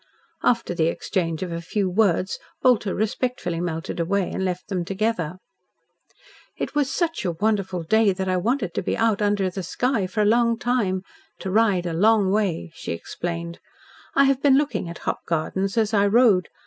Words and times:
After 0.41 0.73
the 0.73 0.87
exchange 0.87 1.43
of 1.43 1.51
a 1.51 1.61
few 1.61 1.87
words 1.87 2.39
Bolter 2.63 2.95
respectfully 2.95 3.59
melted 3.61 3.99
away 3.99 4.31
and 4.31 4.43
left 4.43 4.67
them 4.67 4.83
together. 4.83 5.37
"It 6.57 6.73
was 6.73 6.89
such 6.89 7.23
a 7.23 7.33
wonderful 7.33 7.83
day 7.83 8.11
that 8.11 8.27
I 8.27 8.35
wanted 8.37 8.73
to 8.73 8.81
be 8.81 8.97
out 8.97 9.21
under 9.21 9.47
the 9.51 9.61
sky 9.61 10.07
for 10.07 10.21
a 10.21 10.25
long 10.25 10.57
time 10.57 11.03
to 11.37 11.51
ride 11.51 11.85
a 11.85 11.93
long 11.93 12.31
way," 12.31 12.71
she 12.73 12.93
explained. 12.93 13.59
"I 14.15 14.23
have 14.23 14.41
been 14.41 14.57
looking 14.57 14.89
at 14.89 14.97
hop 15.05 15.19
gardens 15.27 15.77
as 15.77 15.93
I 15.93 16.07
rode. 16.07 16.49